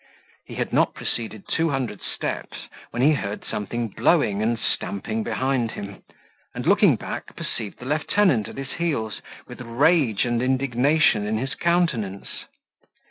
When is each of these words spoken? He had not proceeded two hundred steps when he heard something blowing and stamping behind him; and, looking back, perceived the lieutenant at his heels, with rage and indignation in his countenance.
He 0.47 0.55
had 0.55 0.73
not 0.73 0.95
proceeded 0.95 1.47
two 1.47 1.69
hundred 1.69 2.01
steps 2.01 2.65
when 2.89 3.03
he 3.03 3.11
heard 3.13 3.45
something 3.45 3.87
blowing 3.87 4.41
and 4.41 4.57
stamping 4.57 5.21
behind 5.23 5.69
him; 5.73 6.01
and, 6.55 6.65
looking 6.65 6.95
back, 6.95 7.35
perceived 7.35 7.77
the 7.77 7.85
lieutenant 7.85 8.47
at 8.47 8.57
his 8.57 8.71
heels, 8.79 9.21
with 9.47 9.61
rage 9.61 10.25
and 10.25 10.41
indignation 10.41 11.27
in 11.27 11.37
his 11.37 11.53
countenance. 11.53 12.45